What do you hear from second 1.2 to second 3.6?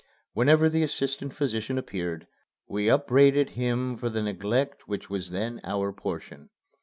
physician appeared, we upbraided